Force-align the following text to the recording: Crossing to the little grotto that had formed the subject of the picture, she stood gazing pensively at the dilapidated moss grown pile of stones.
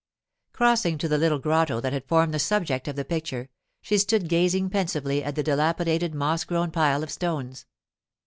Crossing 0.51 0.97
to 0.97 1.07
the 1.07 1.19
little 1.19 1.37
grotto 1.37 1.79
that 1.79 1.93
had 1.93 2.07
formed 2.07 2.33
the 2.33 2.39
subject 2.39 2.87
of 2.87 2.95
the 2.95 3.05
picture, 3.05 3.51
she 3.83 3.99
stood 3.99 4.27
gazing 4.29 4.67
pensively 4.67 5.23
at 5.23 5.35
the 5.35 5.43
dilapidated 5.43 6.15
moss 6.15 6.43
grown 6.43 6.71
pile 6.71 7.03
of 7.03 7.11
stones. 7.11 7.67